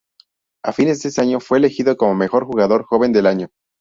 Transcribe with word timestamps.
A 0.65 0.73
fines 0.73 1.03
de 1.03 1.09
ese 1.09 1.21
año 1.21 1.39
fue 1.39 1.59
elegido 1.59 1.95
como 1.95 2.15
mejor 2.15 2.43
jugador 2.45 2.85
joven 2.85 3.13
del 3.13 3.27
año. 3.27 3.49